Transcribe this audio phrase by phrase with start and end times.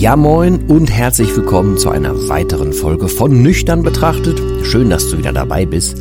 [0.00, 4.40] Ja moin und herzlich willkommen zu einer weiteren Folge von Nüchtern betrachtet.
[4.64, 6.00] Schön, dass du wieder dabei bist.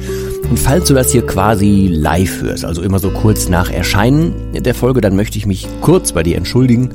[0.49, 4.73] Und falls du das hier quasi live hörst, also immer so kurz nach Erscheinen der
[4.73, 6.91] Folge, dann möchte ich mich kurz bei dir entschuldigen,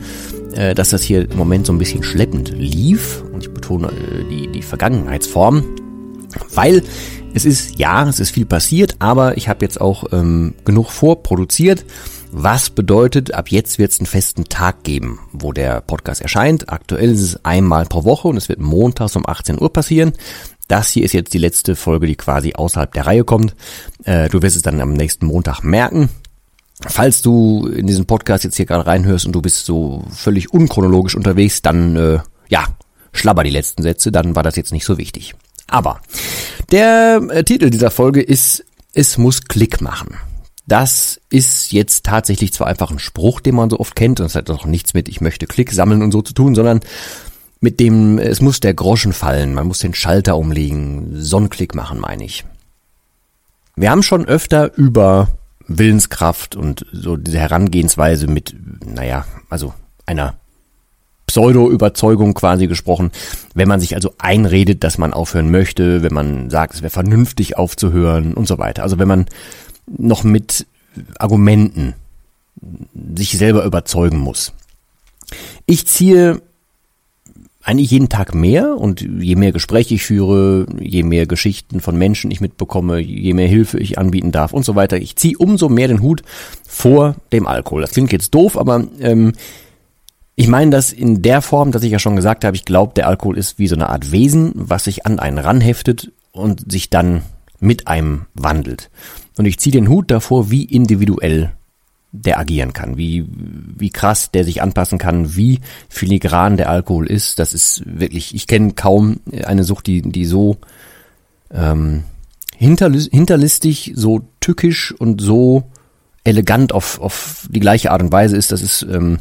[0.55, 3.23] äh, dass das hier im Moment so ein bisschen schleppend lief.
[3.35, 5.63] Und ich betone äh, die, die Vergangenheitsform,
[6.55, 6.83] weil
[7.35, 11.85] es ist, ja, es ist viel passiert, aber ich habe jetzt auch ähm, genug vorproduziert
[12.37, 16.69] was bedeutet, ab jetzt wird es einen festen Tag geben, wo der Podcast erscheint.
[16.69, 20.13] Aktuell ist es einmal pro Woche und es wird montags um 18 Uhr passieren.
[20.67, 23.55] Das hier ist jetzt die letzte Folge, die quasi außerhalb der Reihe kommt.
[24.03, 26.09] Äh, du wirst es dann am nächsten Montag merken.
[26.81, 31.15] Falls du in diesen Podcast jetzt hier gerade reinhörst und du bist so völlig unchronologisch
[31.15, 32.19] unterwegs, dann äh,
[32.49, 32.67] ja,
[33.13, 35.35] schlabber die letzten Sätze, dann war das jetzt nicht so wichtig.
[35.69, 36.01] Aber
[36.73, 40.17] der äh, Titel dieser Folge ist Es muss Klick machen.
[40.67, 44.35] Das ist jetzt tatsächlich zwar einfach ein Spruch, den man so oft kennt, und es
[44.35, 46.81] hat auch nichts mit ich möchte Klick sammeln und so zu tun, sondern
[47.61, 52.25] mit dem, es muss der Groschen fallen, man muss den Schalter umlegen, Sonnenklick machen, meine
[52.25, 52.45] ich.
[53.77, 55.29] Wir haben schon öfter über
[55.67, 58.55] Willenskraft und so diese Herangehensweise mit,
[58.85, 59.75] naja, also
[60.07, 60.35] einer
[61.27, 63.11] Pseudo-Überzeugung quasi gesprochen,
[63.55, 67.57] wenn man sich also einredet, dass man aufhören möchte, wenn man sagt, es wäre vernünftig
[67.57, 68.83] aufzuhören und so weiter.
[68.83, 69.27] Also wenn man
[69.87, 70.67] noch mit
[71.19, 71.95] Argumenten
[73.17, 74.53] sich selber überzeugen muss.
[75.67, 76.43] Ich ziehe
[77.65, 82.31] eigentlich jeden Tag mehr und je mehr Gespräche ich führe, je mehr Geschichten von Menschen
[82.31, 85.89] ich mitbekomme, je mehr Hilfe ich anbieten darf und so weiter, ich ziehe umso mehr
[85.89, 86.23] den Hut
[86.69, 87.81] vor dem Alkohol.
[87.81, 89.33] Das klingt jetzt doof, aber ähm,
[90.37, 93.09] ich meine das in der Form, dass ich ja schon gesagt habe, ich glaube, der
[93.09, 97.23] Alkohol ist wie so eine Art Wesen, was sich an einen ranheftet und sich dann
[97.61, 98.91] mit einem wandelt.
[99.37, 101.53] Und ich ziehe den Hut davor, wie individuell
[102.13, 107.41] der agieren kann, wie, wie krass der sich anpassen kann, wie filigran der Alkohol ist.
[107.41, 110.57] Das ist wirklich, ich kenne kaum eine Sucht, die, die so
[111.51, 112.05] ähm,
[112.57, 115.65] hinterlistig, so tückisch und so
[116.23, 118.53] elegant auf, auf die gleiche Art und Weise ist.
[118.53, 119.19] Das ist, ähm,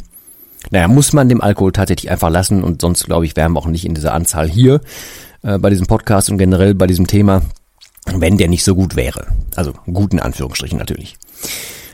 [0.70, 3.68] naja, muss man dem Alkohol tatsächlich einfach lassen und sonst, glaube ich, wären wir auch
[3.68, 4.82] nicht in dieser Anzahl hier
[5.42, 7.42] äh, bei diesem Podcast und generell bei diesem Thema
[8.06, 9.28] wenn der nicht so gut wäre.
[9.56, 11.18] Also guten Anführungsstrichen natürlich.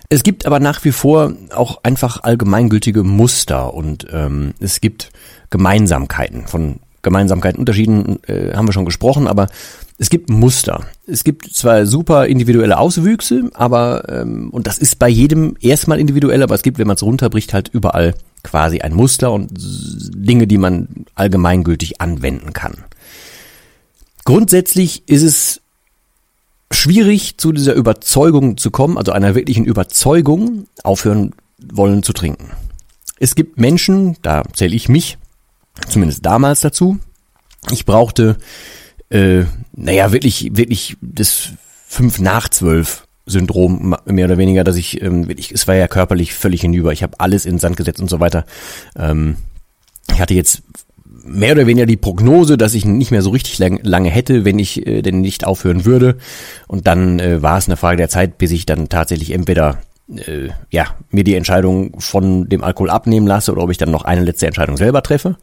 [0.10, 5.12] Es gibt aber nach wie vor auch einfach allgemeingültige Muster und ähm, es gibt
[5.52, 6.48] Gemeinsamkeiten.
[6.48, 9.48] Von Gemeinsamkeiten, Unterschieden äh, haben wir schon gesprochen, aber
[10.00, 10.86] es gibt Muster.
[11.06, 16.42] Es gibt zwar super individuelle Auswüchse, aber ähm, und das ist bei jedem erstmal individuell,
[16.42, 20.58] aber es gibt, wenn man es runterbricht, halt überall quasi ein Muster und Dinge, die
[20.58, 22.86] man allgemeingültig anwenden kann.
[24.26, 25.62] Grundsätzlich ist es
[26.72, 32.52] schwierig zu dieser Überzeugung zu kommen, also einer wirklichen Überzeugung, aufhören wollen zu trinken.
[33.20, 35.18] Es gibt Menschen, da zähle ich mich,
[35.88, 37.00] zumindest damals dazu.
[37.72, 38.38] Ich brauchte,
[39.10, 39.44] äh,
[39.74, 41.50] naja, wirklich, wirklich das
[41.86, 46.34] fünf nach zwölf Syndrom mehr oder weniger, dass ich, ähm, wirklich, es war ja körperlich
[46.34, 46.94] völlig hinüber.
[46.94, 48.46] Ich habe alles in den Sand gesetzt und so weiter.
[48.96, 49.38] Ähm,
[50.12, 50.64] ich hatte jetzt
[51.30, 54.60] mehr oder weniger die Prognose, dass ich nicht mehr so richtig lang, lange hätte, wenn
[54.60, 56.18] ich äh, denn nicht aufhören würde.
[56.68, 59.80] Und dann äh, war es eine Frage der Zeit, bis ich dann tatsächlich entweder
[60.10, 64.06] äh, ja mir die Entscheidung von dem Alkohol abnehmen lasse oder ob ich dann noch
[64.06, 65.38] eine letzte Entscheidung selber treffe.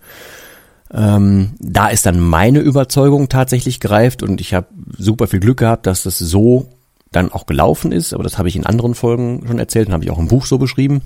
[0.92, 5.86] Ähm, da ist dann meine Überzeugung tatsächlich greift und ich habe super viel Glück gehabt,
[5.86, 6.68] dass das so
[7.12, 8.12] dann auch gelaufen ist.
[8.12, 10.46] Aber das habe ich in anderen Folgen schon erzählt und habe ich auch im Buch
[10.46, 11.02] so beschrieben.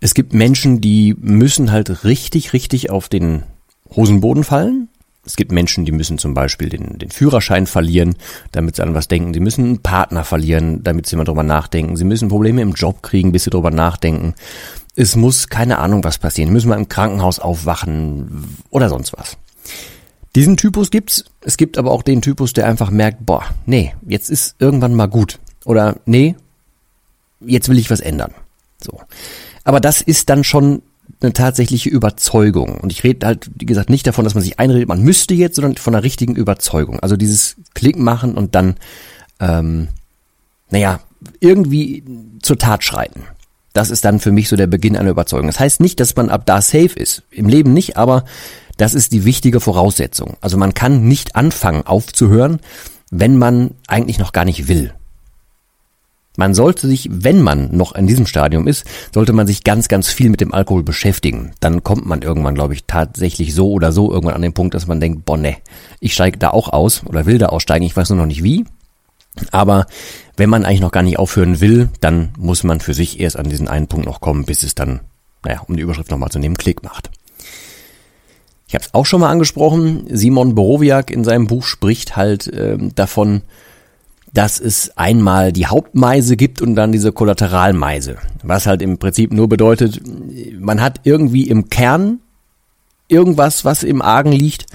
[0.00, 3.44] Es gibt Menschen, die müssen halt richtig, richtig auf den
[3.94, 4.88] Hosenboden fallen.
[5.26, 8.16] Es gibt Menschen, die müssen zum Beispiel den, den Führerschein verlieren,
[8.52, 9.32] damit sie an was denken.
[9.32, 11.96] Sie müssen einen Partner verlieren, damit sie mal drüber nachdenken.
[11.96, 14.34] Sie müssen Probleme im Job kriegen, bis sie drüber nachdenken.
[14.96, 16.50] Es muss keine Ahnung was passieren.
[16.50, 19.38] Sie müssen mal im Krankenhaus aufwachen oder sonst was.
[20.34, 21.24] Diesen Typus gibt's.
[21.40, 25.06] Es gibt aber auch den Typus, der einfach merkt, boah, nee, jetzt ist irgendwann mal
[25.06, 25.38] gut.
[25.64, 26.34] Oder nee,
[27.40, 28.34] jetzt will ich was ändern.
[28.84, 29.00] So.
[29.64, 30.82] Aber das ist dann schon
[31.20, 32.78] eine tatsächliche Überzeugung.
[32.78, 35.56] Und ich rede halt, wie gesagt, nicht davon, dass man sich einredet, man müsste jetzt,
[35.56, 37.00] sondern von einer richtigen Überzeugung.
[37.00, 38.76] Also dieses Klick machen und dann,
[39.40, 39.88] ähm,
[40.70, 41.00] naja,
[41.40, 42.04] irgendwie
[42.42, 43.22] zur Tat schreiten.
[43.72, 45.46] Das ist dann für mich so der Beginn einer Überzeugung.
[45.48, 47.22] Das heißt nicht, dass man ab da safe ist.
[47.30, 48.24] Im Leben nicht, aber
[48.76, 50.36] das ist die wichtige Voraussetzung.
[50.40, 52.60] Also man kann nicht anfangen aufzuhören,
[53.10, 54.92] wenn man eigentlich noch gar nicht will.
[56.36, 60.08] Man sollte sich, wenn man noch in diesem Stadium ist, sollte man sich ganz, ganz
[60.08, 61.52] viel mit dem Alkohol beschäftigen.
[61.60, 64.88] Dann kommt man irgendwann, glaube ich, tatsächlich so oder so irgendwann an den Punkt, dass
[64.88, 65.56] man denkt, boah, ne,
[66.00, 68.64] ich steige da auch aus oder will da aussteigen, ich weiß nur noch nicht wie.
[69.52, 69.86] Aber
[70.36, 73.48] wenn man eigentlich noch gar nicht aufhören will, dann muss man für sich erst an
[73.48, 75.00] diesen einen Punkt noch kommen, bis es dann,
[75.44, 77.10] naja, um die Überschrift nochmal zu nehmen, Klick macht.
[78.66, 82.76] Ich habe es auch schon mal angesprochen, Simon Borowiak in seinem Buch spricht halt äh,
[82.94, 83.42] davon,
[84.34, 88.16] dass es einmal die Hauptmeise gibt und dann diese Kollateralmeise.
[88.42, 90.00] Was halt im Prinzip nur bedeutet,
[90.58, 92.18] man hat irgendwie im Kern
[93.06, 94.66] irgendwas, was im Argen liegt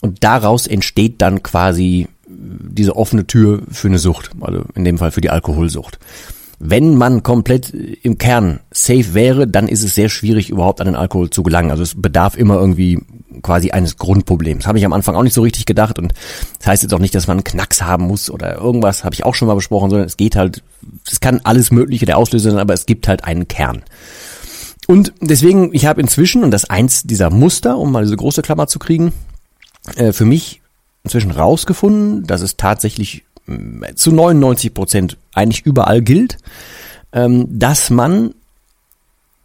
[0.00, 5.10] und daraus entsteht dann quasi diese offene Tür für eine Sucht, also in dem Fall
[5.10, 5.98] für die Alkoholsucht.
[6.66, 10.96] Wenn man komplett im Kern safe wäre, dann ist es sehr schwierig, überhaupt an den
[10.96, 11.70] Alkohol zu gelangen.
[11.70, 13.02] Also es bedarf immer irgendwie
[13.42, 14.66] quasi eines Grundproblems.
[14.66, 16.14] Habe ich am Anfang auch nicht so richtig gedacht und
[16.56, 19.26] das heißt jetzt auch nicht, dass man einen Knacks haben muss oder irgendwas, habe ich
[19.26, 20.62] auch schon mal besprochen, sondern es geht halt,
[21.06, 23.82] es kann alles Mögliche der Auslöser sein, aber es gibt halt einen Kern.
[24.86, 28.68] Und deswegen, ich habe inzwischen, und das eins dieser Muster, um mal diese große Klammer
[28.68, 29.12] zu kriegen,
[29.96, 30.62] äh, für mich
[31.02, 33.24] inzwischen rausgefunden, dass es tatsächlich
[33.94, 36.38] zu 99 Prozent eigentlich überall gilt,
[37.12, 38.34] ähm, dass man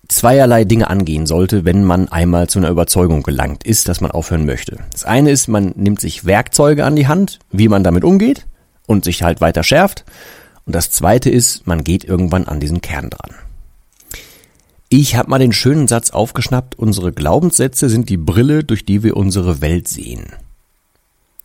[0.07, 4.45] zweierlei Dinge angehen sollte, wenn man einmal zu einer Überzeugung gelangt ist, dass man aufhören
[4.45, 4.79] möchte.
[4.91, 8.47] Das eine ist, man nimmt sich Werkzeuge an die Hand, wie man damit umgeht
[8.87, 10.03] und sich halt weiter schärft.
[10.65, 13.35] Und das zweite ist, man geht irgendwann an diesen Kern dran.
[14.89, 19.15] Ich habe mal den schönen Satz aufgeschnappt, unsere Glaubenssätze sind die Brille, durch die wir
[19.15, 20.33] unsere Welt sehen.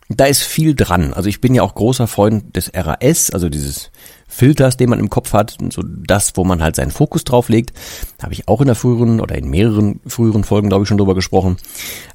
[0.09, 1.13] Da ist viel dran.
[1.13, 3.89] Also ich bin ja auch großer Freund des RAS, also dieses
[4.27, 7.73] Filters, den man im Kopf hat, so das, wo man halt seinen Fokus drauf legt.
[8.21, 11.15] Habe ich auch in der früheren oder in mehreren früheren Folgen, glaube ich, schon drüber
[11.15, 11.57] gesprochen.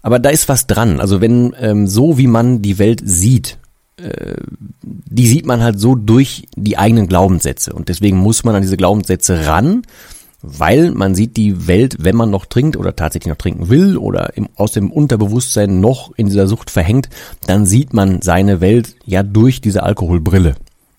[0.03, 1.01] Aber da ist was dran.
[1.01, 3.59] Also wenn ähm, so wie man die Welt sieht,
[3.97, 4.35] äh,
[4.83, 7.73] die sieht man halt so durch die eigenen Glaubenssätze.
[7.73, 9.83] Und deswegen muss man an diese Glaubenssätze ran
[10.43, 14.37] weil man sieht die Welt, wenn man noch trinkt oder tatsächlich noch trinken will oder
[14.37, 17.09] im, aus dem Unterbewusstsein noch in dieser Sucht verhängt,
[17.47, 20.55] dann sieht man seine Welt ja durch diese Alkoholbrille.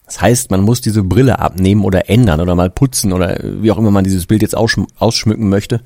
[0.05, 3.77] Das heißt, man muss diese Brille abnehmen oder ändern oder mal putzen oder wie auch
[3.77, 5.81] immer man dieses Bild jetzt ausschm ausschmücken möchte.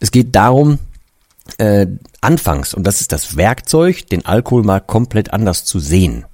[0.00, 0.78] Es geht darum,
[1.58, 1.86] äh,
[2.20, 6.26] anfangs, und das ist das Werkzeug, den Alkohol mal komplett anders zu sehen.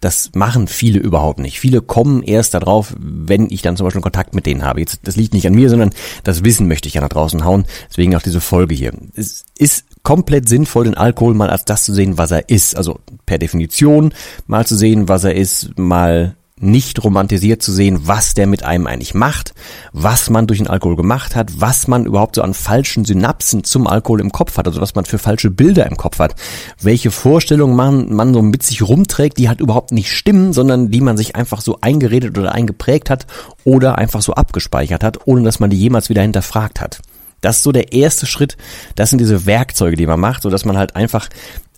[0.00, 1.58] Das machen viele überhaupt nicht.
[1.58, 4.80] Viele kommen erst darauf, wenn ich dann zum Beispiel Kontakt mit denen habe.
[4.80, 5.90] Jetzt, das liegt nicht an mir, sondern
[6.22, 7.64] das Wissen möchte ich ja nach draußen hauen.
[7.88, 8.92] Deswegen auch diese Folge hier.
[9.14, 12.76] Es ist komplett sinnvoll, den Alkohol mal als das zu sehen, was er ist.
[12.76, 14.12] Also per Definition
[14.46, 18.86] mal zu sehen, was er ist, mal nicht romantisiert zu sehen, was der mit einem
[18.86, 19.52] eigentlich macht,
[19.92, 23.86] was man durch den Alkohol gemacht hat, was man überhaupt so an falschen Synapsen zum
[23.86, 26.34] Alkohol im Kopf hat, also was man für falsche Bilder im Kopf hat,
[26.80, 31.02] welche Vorstellungen man, man so mit sich rumträgt, die halt überhaupt nicht stimmen, sondern die
[31.02, 33.26] man sich einfach so eingeredet oder eingeprägt hat
[33.64, 37.02] oder einfach so abgespeichert hat, ohne dass man die jemals wieder hinterfragt hat.
[37.42, 38.56] Das ist so der erste Schritt.
[38.94, 41.28] Das sind diese Werkzeuge, die man macht, so dass man halt einfach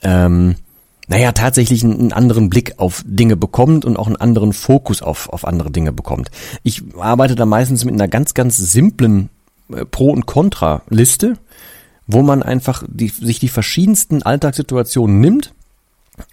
[0.02, 0.54] ähm,
[1.08, 5.46] naja, tatsächlich einen anderen Blick auf Dinge bekommt und auch einen anderen Fokus auf, auf
[5.46, 6.30] andere Dinge bekommt.
[6.62, 9.30] Ich arbeite da meistens mit einer ganz, ganz simplen
[9.72, 11.34] äh, Pro- und Contra-Liste,
[12.06, 15.54] wo man einfach die, sich die verschiedensten Alltagssituationen nimmt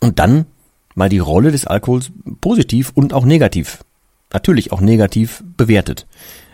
[0.01, 0.45] und dann
[0.93, 3.83] mal die Rolle des Alkohols positiv und auch negativ,
[4.33, 6.05] natürlich auch negativ bewertet.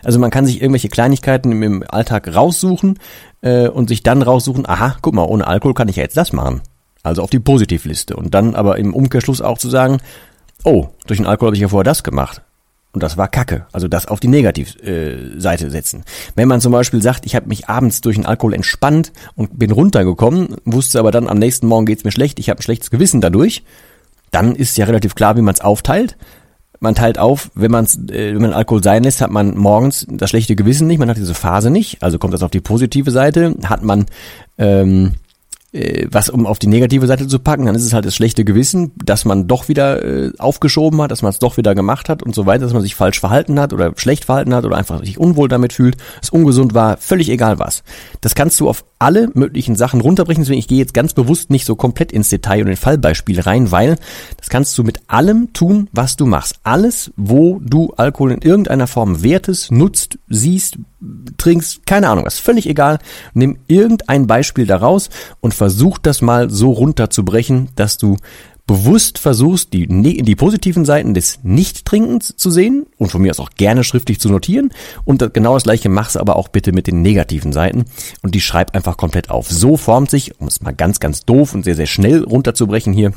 [0.04, 2.98] Also man kann sich irgendwelche Kleinigkeiten im, im Alltag raussuchen
[3.40, 6.32] äh, und sich dann raussuchen, aha, guck mal, ohne Alkohol kann ich ja jetzt das
[6.32, 6.60] machen.
[7.02, 8.16] Also auf die Positivliste.
[8.16, 9.98] Und dann aber im Umkehrschluss auch zu sagen,
[10.64, 12.42] oh, durch den Alkohol habe ich ja vorher das gemacht.
[12.92, 13.66] Und das war Kacke.
[13.72, 16.04] Also das auf die Negativseite äh, setzen.
[16.34, 19.70] Wenn man zum Beispiel sagt, ich habe mich abends durch den Alkohol entspannt und bin
[19.70, 23.22] runtergekommen, wusste aber dann am nächsten Morgen geht's mir schlecht, ich habe ein schlechtes Gewissen
[23.22, 23.64] dadurch,
[24.30, 26.16] dann ist ja relativ klar, wie man es aufteilt.
[26.80, 30.28] Man teilt auf, wenn, man's, äh, wenn man Alkohol sein lässt, hat man morgens das
[30.28, 33.54] schlechte Gewissen nicht, man hat diese Phase nicht, also kommt das auf die positive Seite.
[33.64, 34.06] Hat man
[34.58, 35.12] ähm,
[35.72, 38.44] äh, was um auf die negative Seite zu packen, dann ist es halt das schlechte
[38.44, 42.22] Gewissen, dass man doch wieder äh, aufgeschoben hat, dass man es doch wieder gemacht hat
[42.22, 45.00] und so weiter, dass man sich falsch verhalten hat oder schlecht verhalten hat oder einfach
[45.04, 47.82] sich unwohl damit fühlt, es ungesund war, völlig egal was.
[48.20, 50.44] Das kannst du auf alle möglichen Sachen runterbrechen.
[50.44, 53.72] Deswegen, ich gehe jetzt ganz bewusst nicht so komplett ins Detail und in Fallbeispiel rein,
[53.72, 53.96] weil
[54.36, 56.60] das kannst du mit allem tun, was du machst.
[56.62, 60.78] Alles, wo du Alkohol in irgendeiner Form wertest, nutzt, siehst,
[61.36, 63.00] trinkst, keine Ahnung was, völlig egal.
[63.34, 68.16] Nimm irgendein Beispiel daraus und versuch das mal so runterzubrechen, dass du
[68.66, 73.40] bewusst versuchst, die, ne, die positiven Seiten des Nicht-Trinkens zu sehen und von mir aus
[73.40, 74.70] auch gerne schriftlich zu notieren
[75.04, 77.84] und genau das gleiche machst aber auch bitte mit den negativen Seiten
[78.22, 79.50] und die schreib einfach komplett auf.
[79.50, 83.12] So formt sich, um es mal ganz, ganz doof und sehr, sehr schnell runterzubrechen hier,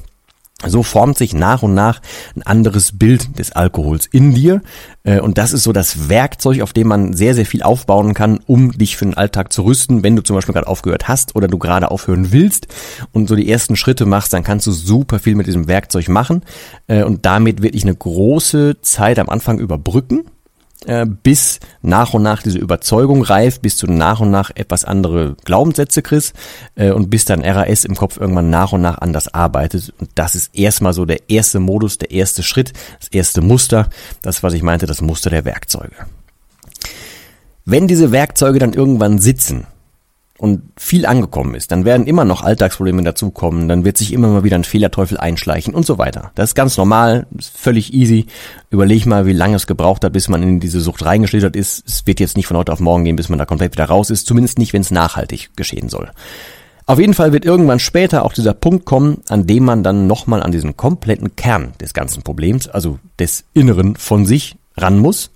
[0.63, 2.01] so formt sich nach und nach
[2.35, 4.61] ein anderes Bild des Alkohols in dir.
[5.03, 8.39] Äh, und das ist so das Werkzeug, auf dem man sehr, sehr viel aufbauen kann,
[8.47, 10.03] um dich für den Alltag zu rüsten.
[10.03, 12.67] Wenn du zum Beispiel gerade aufgehört hast oder du gerade aufhören willst
[13.11, 16.43] und so die ersten Schritte machst, dann kannst du super viel mit diesem Werkzeug machen
[16.87, 20.23] äh, und damit wirklich eine große Zeit am Anfang überbrücken
[20.85, 25.35] äh, bis nach und nach diese Überzeugung reift, bis du nach und nach etwas andere
[25.45, 26.33] Glaubenssätze kriegst
[26.75, 29.93] äh, und bis dann RAS im Kopf irgendwann nach und nach anders arbeitet.
[29.99, 33.89] Und das ist erstmal so der erste Modus, der erste Schritt, das erste Muster,
[34.21, 35.95] das, was ich meinte, das Muster der Werkzeuge.
[37.65, 39.65] Wenn diese Werkzeuge dann irgendwann sitzen,
[40.37, 44.43] und viel angekommen ist, dann werden immer noch Alltagsprobleme dazukommen, dann wird sich immer mal
[44.43, 46.31] wieder ein Fehlerteufel einschleichen und so weiter.
[46.35, 48.25] Das ist ganz normal, ist völlig easy.
[48.69, 51.87] Überleg mal, wie lange es gebraucht hat, bis man in diese Sucht reingeschlittert ist.
[51.87, 54.09] Es wird jetzt nicht von heute auf morgen gehen, bis man da komplett wieder raus
[54.09, 56.11] ist, zumindest nicht, wenn es nachhaltig geschehen soll.
[56.85, 60.43] Auf jeden Fall wird irgendwann später auch dieser Punkt kommen, an dem man dann nochmal
[60.43, 65.31] an diesen kompletten Kern des ganzen Problems, also des Inneren von sich, ran muss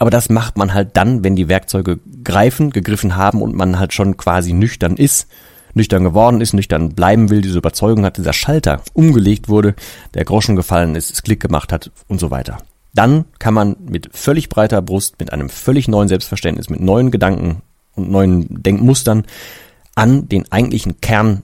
[0.00, 3.92] aber das macht man halt dann, wenn die Werkzeuge greifen, gegriffen haben und man halt
[3.92, 5.28] schon quasi nüchtern ist,
[5.74, 9.74] nüchtern geworden ist, nüchtern bleiben will, diese Überzeugung hat, dieser Schalter umgelegt wurde,
[10.14, 12.58] der Groschen gefallen ist, es Klick gemacht hat und so weiter.
[12.94, 17.60] Dann kann man mit völlig breiter Brust, mit einem völlig neuen Selbstverständnis, mit neuen Gedanken
[17.94, 19.24] und neuen Denkmustern
[19.96, 21.42] an den eigentlichen Kern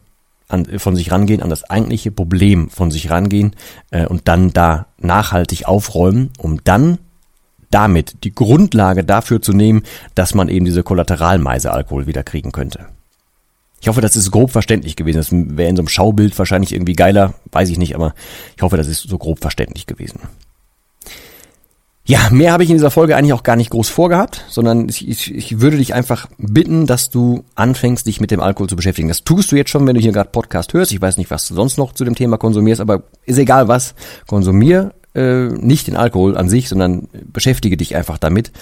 [0.48, 3.54] an, von sich rangehen, an das eigentliche Problem von sich rangehen
[3.90, 6.98] äh, und dann da nachhaltig aufräumen, um dann
[7.70, 9.82] damit die Grundlage dafür zu nehmen,
[10.14, 12.86] dass man eben diese Kollateralmeise Alkohol wieder kriegen könnte.
[13.80, 15.18] Ich hoffe, das ist grob verständlich gewesen.
[15.18, 18.14] Das wäre in so einem Schaubild wahrscheinlich irgendwie geiler, weiß ich nicht, aber
[18.56, 20.20] ich hoffe, das ist so grob verständlich gewesen.
[22.08, 25.08] Ja, mehr habe ich in dieser Folge eigentlich auch gar nicht groß vorgehabt, sondern ich,
[25.08, 29.08] ich, ich würde dich einfach bitten, dass du anfängst, dich mit dem Alkohol zu beschäftigen.
[29.08, 30.92] Das tust du jetzt schon, wenn du hier gerade Podcast hörst.
[30.92, 33.96] Ich weiß nicht, was du sonst noch zu dem Thema konsumierst, aber ist egal was.
[34.28, 38.52] Konsumier äh, nicht den Alkohol an sich, sondern beschäftige dich einfach damit,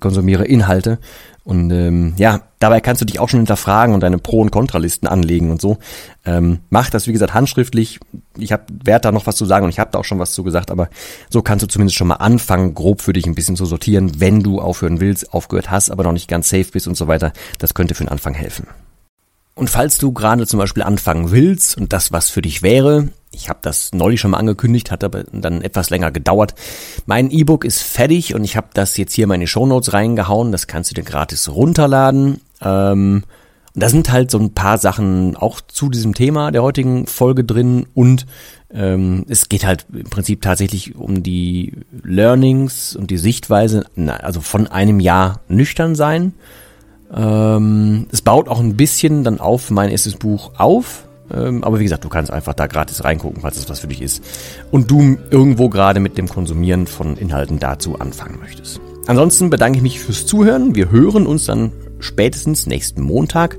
[0.00, 0.98] konsumiere Inhalte
[1.44, 5.08] und ähm, ja, dabei kannst du dich auch schon hinterfragen und deine Pro- und Kontralisten
[5.08, 5.78] anlegen und so.
[6.24, 7.98] Ähm, mach das, wie gesagt, handschriftlich.
[8.38, 10.32] Ich habe werde da noch was zu sagen und ich habe da auch schon was
[10.32, 10.88] zu gesagt, aber
[11.30, 14.42] so kannst du zumindest schon mal anfangen, grob für dich ein bisschen zu sortieren, wenn
[14.42, 17.32] du aufhören willst, aufgehört hast, aber noch nicht ganz safe bist und so weiter.
[17.58, 18.68] Das könnte für den Anfang helfen.
[19.54, 23.48] Und falls du gerade zum Beispiel anfangen willst und das was für dich wäre, ich
[23.48, 26.54] habe das neulich schon mal angekündigt, hat aber dann etwas länger gedauert.
[27.06, 30.52] Mein E-Book ist fertig und ich habe das jetzt hier in meine Shownotes reingehauen.
[30.52, 32.40] Das kannst du dir gratis runterladen.
[32.60, 33.24] Ähm,
[33.74, 37.42] und da sind halt so ein paar Sachen auch zu diesem Thema der heutigen Folge
[37.42, 38.26] drin und
[38.70, 44.66] ähm, es geht halt im Prinzip tatsächlich um die Learnings und die Sichtweise, also von
[44.66, 46.34] einem Jahr nüchtern sein.
[47.14, 51.84] Ähm, es baut auch ein bisschen dann auf mein erstes Buch auf, ähm, aber wie
[51.84, 54.22] gesagt, du kannst einfach da gratis reingucken, falls es was für dich ist.
[54.70, 58.80] Und du irgendwo gerade mit dem Konsumieren von Inhalten dazu anfangen möchtest.
[59.06, 60.74] Ansonsten bedanke ich mich fürs Zuhören.
[60.74, 63.56] Wir hören uns dann spätestens nächsten Montag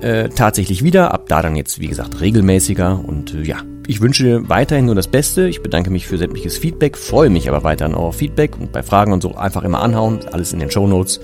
[0.00, 1.14] äh, tatsächlich wieder.
[1.14, 3.02] Ab da dann jetzt, wie gesagt, regelmäßiger.
[3.06, 5.48] Und äh, ja, ich wünsche dir weiterhin nur das Beste.
[5.48, 9.12] Ich bedanke mich für sämtliches Feedback, freue mich aber weiterhin auf Feedback und bei Fragen
[9.12, 10.20] und so einfach immer anhauen.
[10.32, 11.20] Alles in den Show Notes.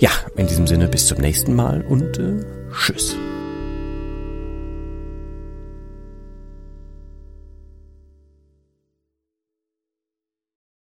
[0.00, 2.42] Ja, in diesem Sinne bis zum nächsten Mal und äh,
[2.72, 3.16] tschüss.